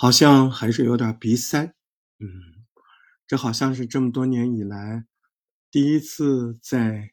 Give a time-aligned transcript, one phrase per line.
[0.00, 1.74] 好像还是有点鼻塞，
[2.20, 2.28] 嗯，
[3.26, 5.04] 这好像是这么多年以来
[5.72, 7.10] 第一次在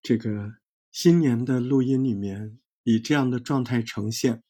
[0.00, 0.54] 这个
[0.90, 4.42] 新年的录音里面以这样的状态呈现。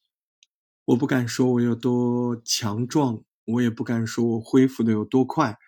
[0.84, 5.58] 我不敢说我有多强壮，我也不敢说我恢复的有多快，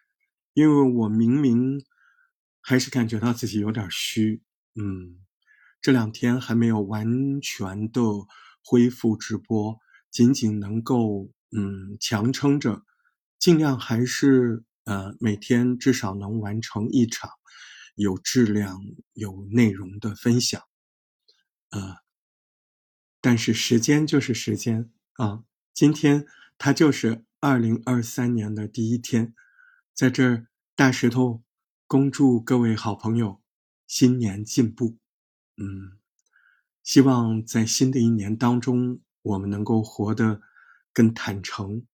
[0.54, 1.84] 因为我明明
[2.60, 4.42] 还是感觉到自己有点虚，
[4.76, 5.18] 嗯，
[5.82, 8.00] 这两天还没有完全的
[8.62, 9.76] 恢复直播，
[10.08, 11.32] 仅仅能够。
[11.58, 12.84] 嗯，强撑着，
[13.38, 17.30] 尽量还是呃每天至少能完成一场
[17.94, 20.60] 有质量、有内容的分享，
[21.70, 21.96] 呃，
[23.22, 26.26] 但是时间就是时间啊，今天
[26.58, 29.34] 它就是二零二三年的第一天，
[29.94, 31.42] 在这儿大石头
[31.86, 33.40] 恭祝各位好朋友
[33.86, 34.98] 新年进步，
[35.56, 35.96] 嗯，
[36.82, 40.42] 希望在新的一年当中，我们能够活得。
[40.96, 41.84] 更坦诚，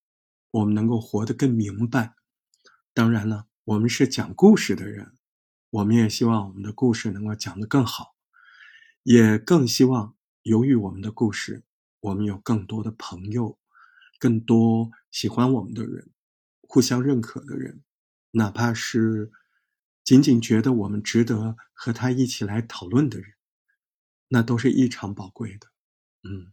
[0.52, 2.14] 我们能够活得更明白。
[2.94, 5.16] 当然了，我们是讲故事的人，
[5.70, 8.14] 我们也希望我们的故事能够讲得更好，
[9.02, 11.64] 也更希望由于我们的故事，
[11.98, 13.58] 我们有更多的朋友，
[14.20, 16.12] 更多喜欢我们的人，
[16.60, 17.82] 互相认可的人，
[18.30, 19.32] 哪怕是
[20.04, 23.32] 仅仅觉得我们值得和他一起来讨论的人，
[24.28, 25.66] 那都是异常宝贵的。
[26.22, 26.52] 嗯。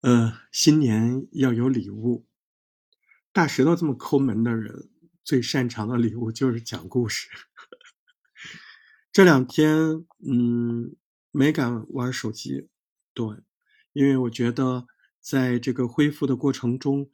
[0.00, 2.24] 呃，新年要有礼物。
[3.32, 4.90] 大石头这么抠门的人，
[5.24, 7.28] 最擅长的礼物就是讲故事。
[9.12, 10.94] 这两天，嗯，
[11.32, 12.68] 没敢玩手机，
[13.12, 13.26] 对，
[13.92, 14.86] 因为我觉得
[15.20, 17.10] 在这个恢复的过程中，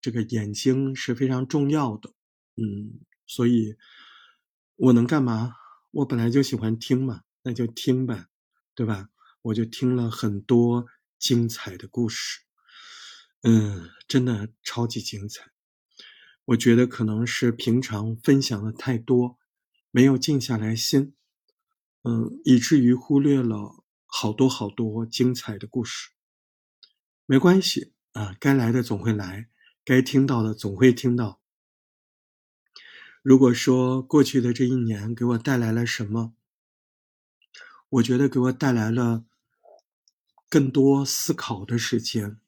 [0.00, 2.10] 这个眼睛是非常重要的，
[2.56, 3.76] 嗯，所以
[4.76, 5.54] 我能干嘛？
[5.90, 8.26] 我本来就喜欢听嘛，那就听呗，
[8.74, 9.08] 对吧？
[9.40, 10.86] 我就听了很多。
[11.18, 12.40] 精彩的故事，
[13.42, 15.52] 嗯，真的超级精彩。
[16.46, 19.38] 我觉得可能是平常分享的太多，
[19.90, 21.14] 没有静下来心，
[22.02, 26.10] 嗯，以至于忽略了好多好多精彩的故事。
[27.24, 29.48] 没关系啊，该来的总会来，
[29.84, 31.40] 该听到的总会听到。
[33.22, 36.34] 如果说过去的这一年给我带来了什么，
[37.88, 39.24] 我觉得给我带来了。
[40.48, 42.38] 更多思考的时间，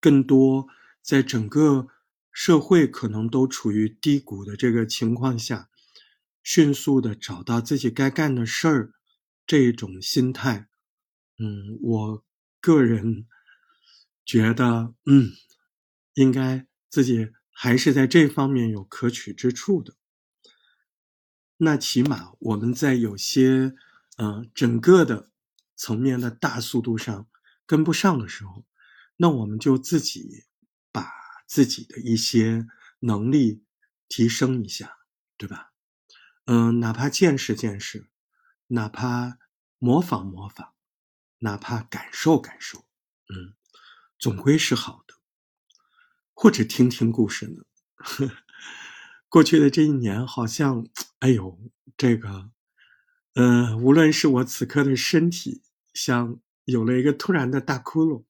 [0.00, 0.68] 更多
[1.00, 1.88] 在整个
[2.30, 5.68] 社会可能都处于低谷的这个情况下，
[6.42, 8.92] 迅速的找到自己该干的事儿，
[9.46, 10.68] 这种心态，
[11.38, 12.24] 嗯，我
[12.60, 13.26] 个人
[14.24, 15.32] 觉得，嗯，
[16.14, 19.94] 应该自己还是在这方面有可取之处的。
[21.58, 23.74] 那起码我们在有些，
[24.18, 25.31] 嗯，整个的。
[25.82, 27.26] 层面的大速度上
[27.66, 28.64] 跟不上的时候，
[29.16, 30.44] 那我们就自己
[30.92, 31.10] 把
[31.48, 32.68] 自己的一些
[33.00, 33.64] 能力
[34.06, 34.96] 提升一下，
[35.36, 35.72] 对吧？
[36.44, 38.08] 嗯，哪怕见识见识，
[38.68, 39.38] 哪怕
[39.78, 40.72] 模仿模仿，
[41.38, 42.86] 哪怕感受感受，
[43.28, 43.54] 嗯，
[44.20, 45.14] 总归是好的。
[46.32, 47.64] 或者听听故事呢？
[49.28, 50.86] 过去的这一年，好像，
[51.18, 51.58] 哎呦，
[51.96, 52.52] 这个，
[53.34, 55.64] 呃，无论是我此刻的身体。
[55.92, 58.24] 像有了一个突然的大窟窿，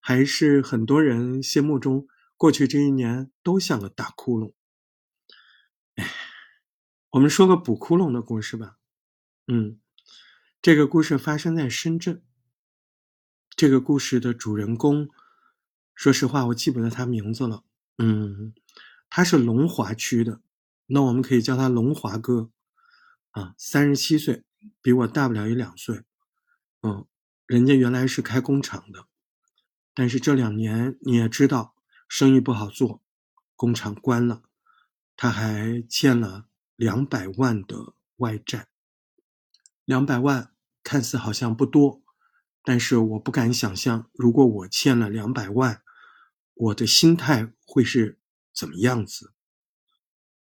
[0.00, 4.52] 还是很多人心目中过去这一年都像个大窟窿。
[5.96, 6.10] 哎，
[7.10, 8.78] 我们说个补窟窿的故事吧。
[9.46, 9.80] 嗯，
[10.60, 12.22] 这个故事发生在深圳。
[13.56, 15.08] 这个故事的主人公，
[15.94, 17.64] 说实话我记不得他名字了。
[17.96, 18.52] 嗯，
[19.08, 20.42] 他是龙华区的，
[20.88, 22.50] 那我们可以叫他龙华哥。
[23.30, 24.44] 啊，三十七岁，
[24.82, 26.02] 比我大不了一两岁。
[26.86, 27.04] 嗯，
[27.46, 29.08] 人家原来是开工厂的，
[29.92, 31.74] 但是这两年你也知道，
[32.08, 33.02] 生意不好做，
[33.56, 34.44] 工厂关了，
[35.16, 38.68] 他还欠了两百万的外债。
[39.84, 40.52] 两百万
[40.84, 42.00] 看似好像不多，
[42.62, 45.82] 但是我不敢想象，如果我欠了两百万，
[46.54, 48.20] 我的心态会是
[48.54, 49.32] 怎么样子。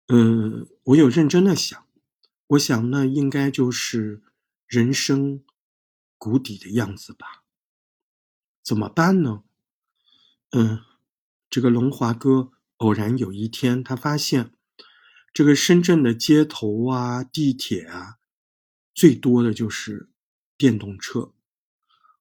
[0.09, 1.87] 嗯，我有认真的想，
[2.49, 4.23] 我想那应该就是
[4.67, 5.43] 人生。
[6.19, 7.45] 谷底的样子吧，
[8.63, 9.45] 怎么办呢？
[10.51, 10.81] 嗯，
[11.51, 14.53] 这个龙华哥偶然有一天，他发现
[15.33, 18.17] 这个深圳的街头啊、地铁啊，
[18.95, 20.09] 最多的就是
[20.57, 21.35] 电动车，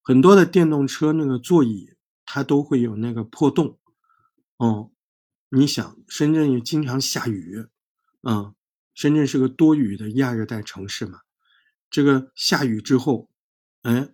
[0.02, 1.96] 很多的电动车那个座椅
[2.26, 3.80] 它都会有那个破洞。
[4.58, 4.92] 哦，
[5.50, 7.68] 你想，深圳也经常下雨，
[8.24, 8.54] 嗯，
[8.94, 11.22] 深圳是个多雨的亚热带城市嘛，
[11.90, 13.30] 这个下雨之后。
[13.86, 14.10] 哎，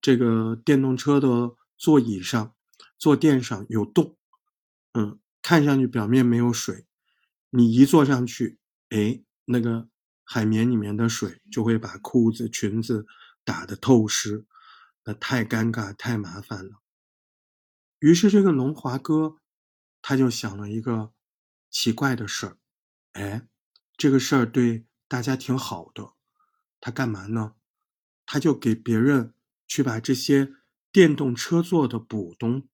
[0.00, 2.54] 这个电动车的座椅上、
[2.96, 4.16] 坐垫上有洞，
[4.92, 6.86] 嗯，看上去表面没有水，
[7.50, 8.60] 你一坐上去，
[8.90, 9.88] 哎，那个
[10.22, 13.08] 海绵里面的水就会把裤子、裙子
[13.42, 14.46] 打得透湿，
[15.02, 16.80] 那太尴尬、太麻烦了。
[17.98, 19.38] 于是这个龙华哥
[20.00, 21.12] 他就想了一个
[21.68, 22.56] 奇怪的事儿，
[23.14, 23.48] 哎，
[23.96, 26.12] 这个事儿对大家挺好的。
[26.80, 27.56] 他干嘛呢？
[28.30, 29.32] 他就给别人
[29.66, 30.52] 去把这些
[30.92, 32.68] 电动车座的补洞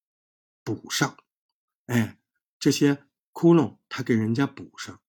[0.64, 1.16] 补上，
[1.86, 2.18] 哎，
[2.58, 5.00] 这些窟窿他给人家补上。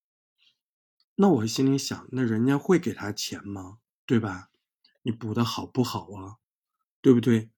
[1.15, 3.79] 那我心里想，那人家会给他钱吗？
[4.05, 4.51] 对吧？
[5.01, 6.37] 你补的好不好啊？
[7.01, 7.49] 对不对？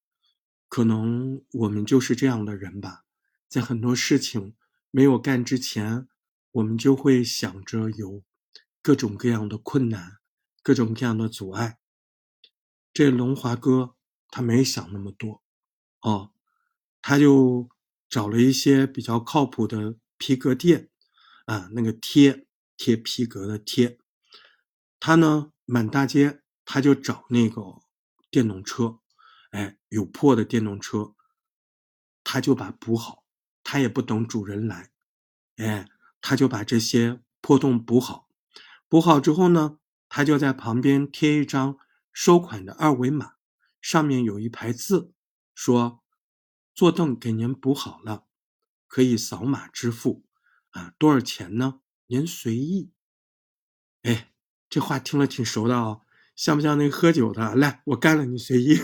[0.69, 3.04] 可能我们就是这样的人吧，
[3.50, 4.56] 在很多事情
[4.92, 6.07] 没有干之前，
[6.51, 8.24] 我们就会想着有
[8.81, 10.19] 各种各样的困难。
[10.63, 11.80] 各种各样的阻碍，
[12.97, 13.95] 这龙华哥
[14.31, 15.44] 他没想那么多，
[16.01, 16.31] 哦，
[16.99, 17.69] 他就
[18.09, 20.89] 找了一些比较靠谱的皮革店，
[21.45, 23.99] 啊，那个贴贴皮革的贴，
[24.99, 27.61] 他呢满大街他就找那个
[28.31, 28.97] 电动车，
[29.51, 31.13] 哎，有破的电动车，
[32.23, 33.25] 他就把补好，
[33.63, 34.89] 他也不等主人来，
[35.57, 35.88] 哎，
[36.19, 38.27] 他就把这些破洞补好，
[38.89, 39.77] 补好之后呢。
[40.09, 41.77] 他就在旁边贴一张
[42.19, 43.36] 收款的二维码，
[43.80, 45.14] 上面有一排字，
[45.54, 46.04] 说
[46.74, 48.25] ：“坐凳给您补好了，
[48.88, 50.25] 可以扫码支付，
[50.72, 51.81] 啊，多少钱呢？
[52.08, 52.92] 您随意。”
[54.02, 54.34] 哎，
[54.68, 56.02] 这话听了挺熟的哦，
[56.36, 57.54] 像不像那个喝酒的？
[57.54, 58.80] 来，我干了，你随意，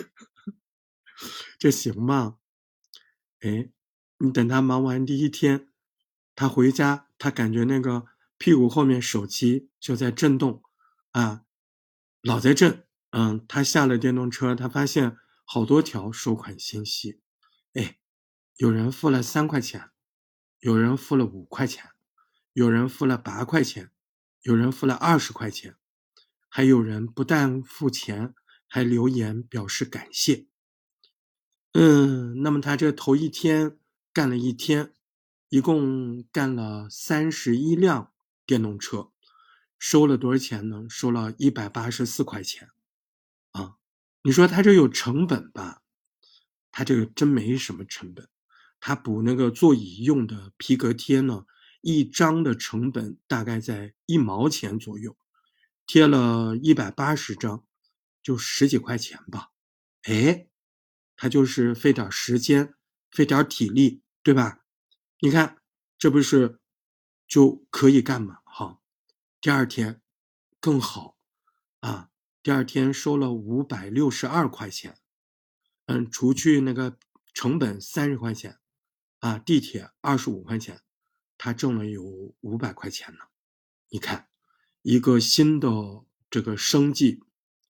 [1.57, 2.37] 这行吗？
[3.39, 3.71] 哎，
[4.19, 5.69] 你等他忙完第一天，
[6.35, 8.05] 他回家，他感觉那个
[8.37, 10.61] 屁股后面手机就在震动。
[11.13, 11.45] 啊，
[12.21, 12.82] 老在震，
[13.15, 17.21] 嗯，他下了电动车，他发现好多条收款信息，
[17.73, 17.99] 哎，
[18.57, 19.91] 有人付了三块钱，
[20.59, 21.91] 有人付了五块钱，
[22.53, 23.91] 有人付了八块钱，
[24.41, 25.75] 有人付了二十块钱，
[26.49, 28.33] 还有人不但付钱，
[28.67, 30.47] 还留言表示感谢。
[31.73, 33.77] 嗯，那么他这头一天
[34.11, 34.91] 干了一天，
[35.49, 38.11] 一共干了三十一辆
[38.47, 39.11] 电动车。
[39.77, 40.87] 收了多少钱呢？
[40.89, 42.69] 收了一百八十四块钱，
[44.23, 45.81] 你说他这有成本吧？
[46.71, 48.27] 他这个真没什么成本。
[48.79, 51.45] 他补那个座椅用的皮革贴呢，
[51.81, 55.17] 一张的成本大概在一毛钱左右，
[55.85, 57.65] 贴了一百八十张，
[58.21, 59.51] 就十几块钱吧。
[60.03, 60.47] 哎，
[61.15, 62.75] 他就是费点时间，
[63.11, 64.63] 费点体力，对吧？
[65.19, 65.61] 你看，
[65.97, 66.59] 这不是
[67.27, 68.39] 就可以干嘛？
[68.45, 68.81] 好。
[69.41, 70.01] 第二天
[70.61, 71.17] 更好
[71.81, 72.09] 啊！
[72.43, 74.97] 第二天收了五百六十二块钱，
[75.85, 76.97] 嗯，除去那个
[77.33, 78.59] 成本三十块钱，
[79.19, 80.81] 啊，地铁二十五块钱，
[81.37, 82.03] 他挣了有
[82.41, 83.19] 五百块钱呢。
[83.87, 84.27] 你看，
[84.81, 85.69] 一个新的
[86.29, 87.23] 这个生计，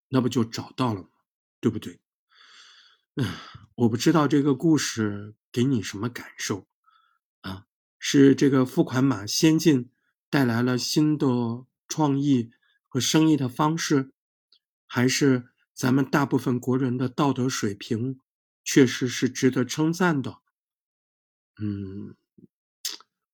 [0.10, 1.10] 那不就找到了吗？
[1.60, 2.00] 对不对？
[3.18, 3.32] 嗯，
[3.76, 6.66] 我不知道这个故事给你什么感受
[7.42, 7.68] 啊？
[8.00, 9.92] 是这个付款码先进？
[10.32, 11.28] 带来了新的
[11.88, 12.50] 创意
[12.88, 14.13] 和生意的方式，
[14.96, 18.20] 还是咱们大部分国人的道德水平
[18.64, 20.44] 确实是值得称赞的。
[21.60, 22.16] 嗯，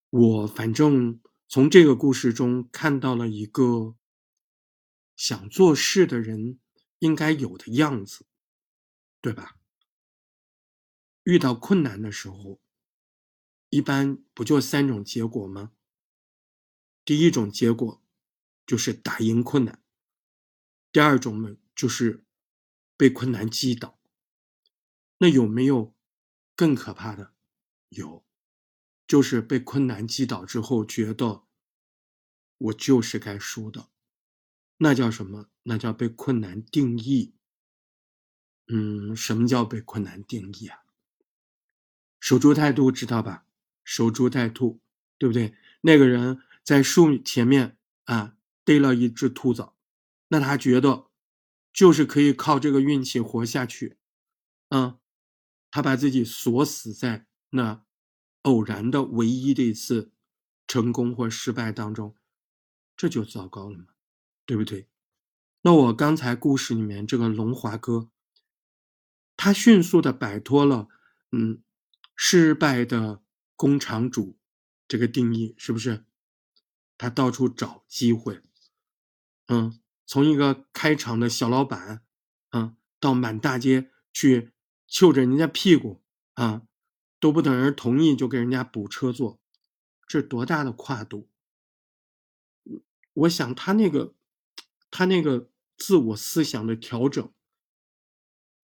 [0.09, 3.97] 我反正从这个故事中看到了一个
[5.17, 6.61] 想做事的人
[6.99, 8.25] 应该有的样子，
[9.19, 9.57] 对吧？
[11.23, 12.61] 遇到困难的时候，
[13.69, 15.73] 一般不就三种结果吗？
[17.03, 18.01] 第一种结果
[18.65, 19.83] 就是打赢困难，
[20.91, 22.23] 第二种呢就是
[22.97, 23.99] 被困难击倒。
[25.19, 25.93] 那有没有
[26.55, 27.33] 更可怕的？
[27.89, 28.25] 有，
[29.07, 31.43] 就是被困难击倒之后，觉得
[32.57, 33.89] 我就是该输的，
[34.77, 35.49] 那叫什么？
[35.63, 37.33] 那叫被困难定义。
[38.67, 40.83] 嗯，什么叫被困难定义啊？
[42.19, 43.45] 守株待兔知道吧？
[43.83, 44.79] 守株待兔，
[45.17, 45.55] 对不对？
[45.81, 46.41] 那个人。
[46.61, 49.69] 在树前面啊逮了一只兔子，
[50.29, 51.11] 那他觉得
[51.71, 53.97] 就是可以靠这个运气活下去，
[54.69, 54.97] 嗯，
[55.69, 57.85] 他把自己锁死在那
[58.43, 60.11] 偶然的唯一的一次
[60.67, 62.15] 成功或失败当中，
[62.95, 63.87] 这就糟糕了嘛，
[64.45, 64.87] 对不对？
[65.61, 68.09] 那我刚才故事里面这个龙华哥，
[69.35, 70.87] 他迅速的摆脱了
[71.31, 71.61] 嗯
[72.15, 73.21] 失败的
[73.55, 74.37] 工厂主
[74.87, 76.05] 这个定义，是不是？
[76.97, 78.41] 他到处找机会，
[79.47, 82.01] 嗯，从一个开厂的小老板，
[82.49, 84.51] 啊，到满大街去
[84.87, 86.01] 揪着人家屁股，
[86.33, 86.63] 啊，
[87.19, 89.39] 都不等人同意就给人家补车座，
[90.07, 91.29] 这多大的跨度？
[93.13, 94.15] 我想他那个，
[94.89, 97.31] 他那个自我思想的调整，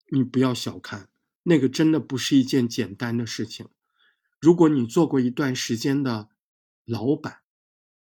[0.10, 1.12] 你不要小看，
[1.44, 3.70] 那个真的不是一件简单的事情。
[4.40, 6.30] 如果你做过一段时间的
[6.86, 7.42] 老板，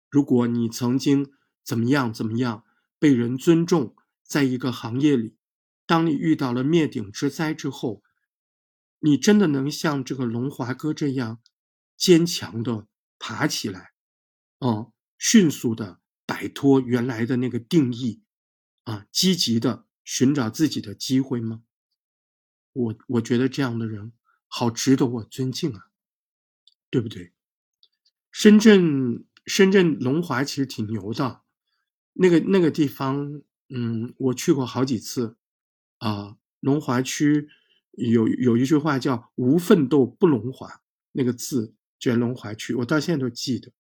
[0.09, 1.33] 如果你曾经
[1.65, 2.65] 怎么样怎么样
[3.03, 5.37] 被人尊重，在一个行业里，
[5.87, 8.05] 当你遇到了灭顶之灾之后，
[9.01, 11.43] 你真的能像这个龙华哥这样
[11.97, 12.87] 坚强的
[13.19, 13.91] 爬起来，
[14.61, 18.23] 哦，迅速的摆脱原来的那个定义，
[18.85, 21.65] 啊，积极的寻找自己的机会吗？
[22.73, 24.13] 我我觉得这样的人
[24.47, 25.89] 好值得我尊敬啊，
[26.89, 27.33] 对不对？
[28.31, 31.42] 深圳深圳龙华其实挺牛的，
[32.13, 35.37] 那个那个地方，嗯，我去过好几次，
[35.99, 37.49] 啊，龙华区。
[37.95, 40.81] 有有一句话叫“无奋斗不龙华”，
[41.13, 43.71] 那个字就在龙华区，我到现在都记得。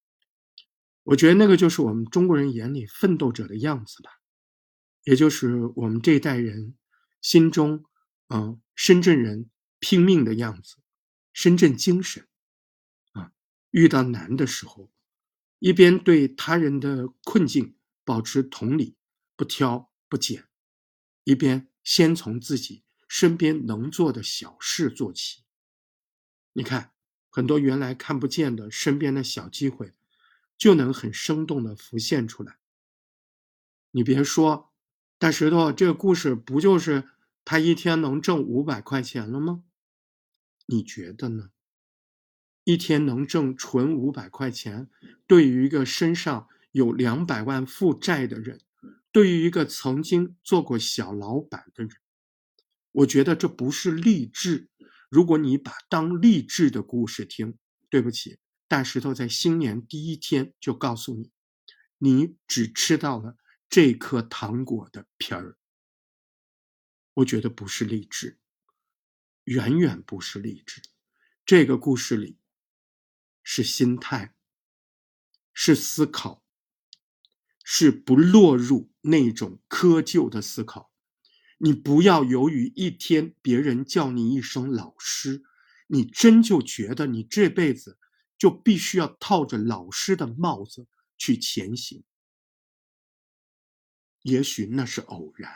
[1.04, 4.10] 我觉得那个就是我们中国人眼里奋斗者的样子吧，
[5.04, 6.74] 也就是我们这一代人
[7.22, 7.86] 心中，
[8.28, 9.48] 嗯，深圳人
[9.80, 10.76] 拼命的样子，
[11.32, 12.26] 深圳精神。
[13.12, 13.32] 啊，
[13.70, 14.92] 遇到难的时候，
[15.58, 18.96] 一边对他人的困境保持同理，
[19.36, 20.44] 不挑不拣，
[21.24, 22.82] 一边先从自己。
[23.08, 25.42] 身边能做的小事做起，
[26.54, 26.94] 你看，
[27.28, 29.92] 很多原来看不见的身边的小机会，
[30.56, 32.56] 就能很生动的浮现出来。
[33.90, 34.72] 你别说，
[35.18, 37.10] 大石头这个故事不就是
[37.44, 39.62] 他一天能挣五百块钱了吗？
[40.64, 41.50] 你觉得呢？
[42.64, 44.88] 一天能挣纯五百块钱，
[45.26, 48.60] 对于一个身上有两百万负债的人，
[49.12, 51.96] 对于一个曾经做过小老板的人。
[52.90, 54.68] 我觉得这不是励志。
[55.08, 61.30] 如果你把当励志的故事听，对不起，大石头在新年第一天就告诉你，
[61.98, 63.36] 你只吃到了
[63.68, 65.56] 这颗糖果的皮儿。
[67.14, 68.38] 我觉得不是励志，
[69.44, 70.80] 远远不是励志。
[71.44, 72.38] 这个故事里
[73.42, 74.34] 是心态，
[75.52, 76.41] 是思考，
[77.74, 80.92] 是不落入那种窠臼的思考。
[81.56, 85.42] 你不要由于一天别人叫你一声老师，
[85.86, 87.98] 你真就觉得你这辈子
[88.36, 90.86] 就必须要套着老师的帽子
[91.16, 92.04] 去前行。
[94.20, 95.50] 也许那是偶然，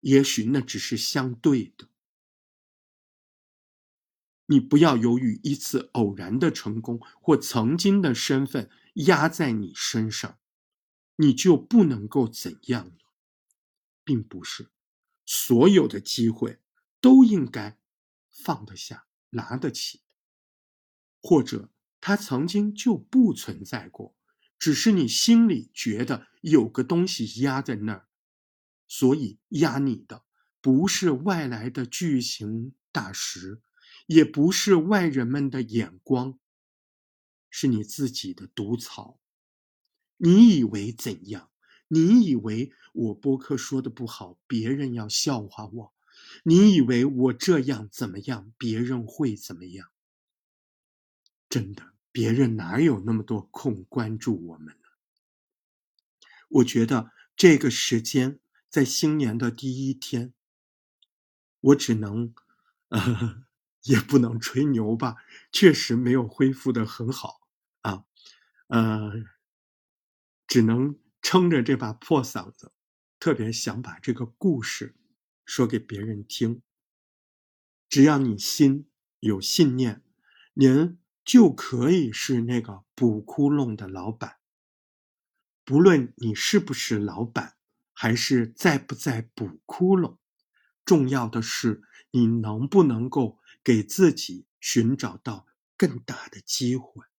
[0.00, 1.88] 也许那只是相对的。
[4.44, 8.68] 你不要由于一次偶然的成功或曾经的身份
[9.06, 10.38] 压在你身上，
[11.22, 12.92] 你就不能够怎样了。
[14.04, 14.68] 并不是
[15.24, 16.58] 所有的机会
[17.00, 17.78] 都应该
[18.28, 20.00] 放得下、拿得起，
[21.20, 24.16] 或者它曾经就不存在过，
[24.58, 28.08] 只是你心里觉得有个东西压在那儿，
[28.88, 30.24] 所以压你的
[30.60, 33.62] 不是外来的巨型大石，
[34.06, 36.40] 也不是外人们的眼光，
[37.48, 39.20] 是你自己的毒草。
[40.24, 41.50] 你以为怎样？
[41.88, 45.94] 你以为我播客说的不好，别人要笑话我？
[46.44, 49.88] 你以为我这样怎么样，别人会怎么样？
[51.48, 54.88] 真的，别人哪有那么多空关注我们呢？
[56.48, 58.38] 我觉得这个时间
[58.70, 60.32] 在新年的第一天，
[61.60, 62.32] 我只能，
[62.90, 63.42] 呃，
[63.82, 65.16] 也不能吹牛吧，
[65.50, 67.40] 确实没有恢复的很好
[67.80, 68.04] 啊，
[68.68, 69.12] 呃，
[70.52, 70.98] 只能。
[71.22, 72.72] 撑着这把破嗓子，
[73.20, 74.96] 特别想把这个故事
[75.46, 76.60] 说给别人听。
[77.88, 78.90] 只要你心
[79.20, 80.02] 有信念，
[80.54, 84.38] 您就可以是那个补窟窿的老板。
[85.64, 87.54] 不论你是不是老板，
[87.92, 90.18] 还是在不在补窟窿，
[90.84, 97.11] 重要的是你能不能够给自己寻找到更大的机会。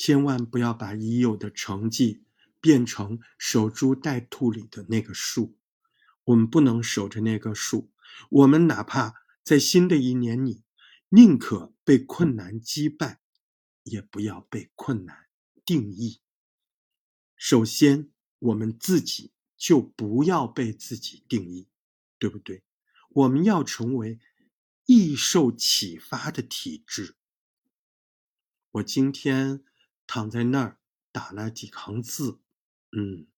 [0.00, 2.24] 千万不要把已有的成绩
[2.58, 5.58] 变成守株待兔里的那个树，
[6.24, 7.92] 我们不能守着那个树。
[8.30, 10.64] 我们哪怕在新的一年里，
[11.10, 13.20] 宁可被困难击败，
[13.82, 15.26] 也不要被困难
[15.66, 16.22] 定义。
[17.36, 21.68] 首先，我们自己就不要被自己定义，
[22.18, 22.62] 对不对？
[23.10, 24.18] 我们要成为
[24.86, 27.16] 易受启发的体质。
[28.70, 29.62] 我今天。
[30.12, 30.76] 躺在那儿
[31.12, 32.40] 打了几行字，
[32.90, 33.28] 嗯，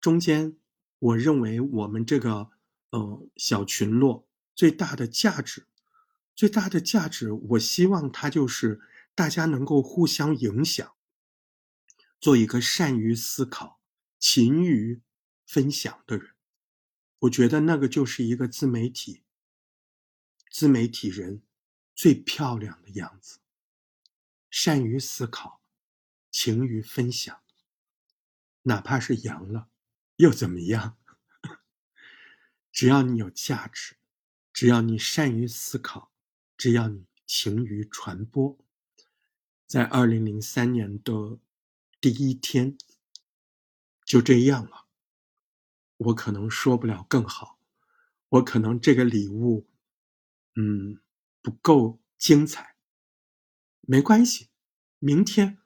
[0.00, 0.56] 中间
[1.00, 2.52] 我认为我们这个
[2.90, 5.66] 呃小群落最大的价值，
[6.36, 8.80] 最大的价值，我希望它就是
[9.16, 10.94] 大家能够互相影响，
[12.20, 13.80] 做一个善于思考、
[14.20, 15.02] 勤于
[15.44, 16.30] 分享的人。
[17.18, 19.24] 我觉得那个就是一个自媒体、
[20.48, 21.42] 自媒体人
[21.96, 23.39] 最漂亮的样子。
[24.50, 25.62] 善于思考，
[26.30, 27.40] 勤于分享，
[28.62, 29.68] 哪怕是阳了，
[30.16, 30.98] 又怎么样？
[32.72, 33.96] 只要你有价值，
[34.52, 36.12] 只要你善于思考，
[36.56, 38.58] 只要你勤于传播，
[39.66, 41.38] 在二零零三年的
[42.00, 42.76] 第一天，
[44.04, 44.86] 就这样了。
[45.96, 47.58] 我可能说不了更好，
[48.30, 49.68] 我可能这个礼物，
[50.54, 50.98] 嗯，
[51.42, 52.69] 不够精彩。
[53.90, 54.50] 没关系，
[55.00, 55.58] 明天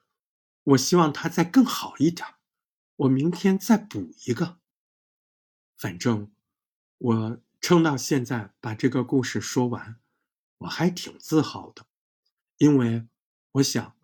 [0.62, 2.26] 我希望它再更好一点，
[2.96, 4.58] 我明天再补一个，
[5.76, 6.32] 反正。
[6.96, 10.00] 我撑到现在把这个故事说完，
[10.56, 11.86] 我还挺自豪的，
[12.56, 13.06] 因为
[13.52, 13.94] 我想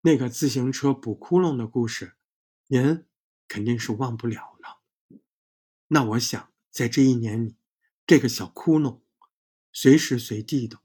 [0.00, 2.16] 那个自行车补窟窿的故事，
[2.68, 3.04] 您
[3.46, 4.80] 肯定是忘不了了。
[5.88, 7.56] 那我想在这一年里，
[8.06, 9.00] 这个小窟窿
[9.70, 10.80] 随时随地的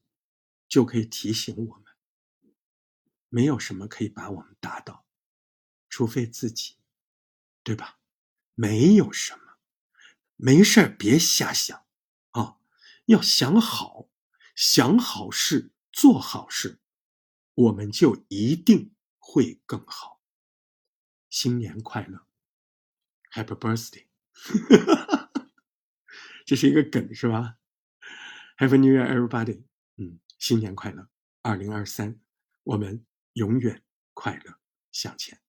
[0.67, 1.80] 就可以提醒我，
[3.33, 5.05] 没有什么可以把我们打倒，
[5.88, 6.75] 除非自己，
[7.63, 8.00] 对吧？
[8.55, 9.57] 没有什么。
[10.35, 11.85] 没事别瞎想，
[12.31, 12.57] 啊，
[13.05, 14.09] 要想好，
[14.53, 16.81] 想好事，做好事，
[17.53, 20.21] 我们就一定会更好。
[21.29, 22.27] 新年快乐
[23.31, 24.07] ，Happy Birthday！
[26.45, 27.55] 这是一个梗是吧
[28.57, 29.63] ？Happy New Year, everybody！
[29.95, 31.07] 嗯，新年快乐，
[31.43, 32.19] 二零二三，
[32.63, 33.83] 我们永远
[34.13, 34.55] 快乐
[34.91, 35.39] 向前。